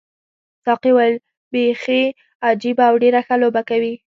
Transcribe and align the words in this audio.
ساقي 0.65 0.91
وویل 0.93 1.15
بیخي 1.51 2.01
عجیبه 2.47 2.83
او 2.89 2.95
ډېره 3.03 3.19
ښه 3.25 3.35
لوبه 3.41 3.61
کوي. 3.69 3.93